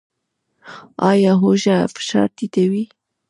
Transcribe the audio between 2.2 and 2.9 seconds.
ټیټوي؟